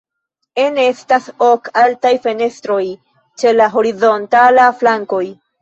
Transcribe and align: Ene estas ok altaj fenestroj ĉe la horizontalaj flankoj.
Ene 0.61 0.85
estas 0.93 1.27
ok 1.49 1.69
altaj 1.83 2.13
fenestroj 2.25 2.81
ĉe 3.43 3.55
la 3.61 3.71
horizontalaj 3.77 4.71
flankoj. 4.83 5.25